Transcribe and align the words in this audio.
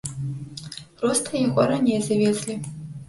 Проста 1.01 1.29
яго 1.47 1.61
раней 1.73 1.99
завезлі. 2.09 2.55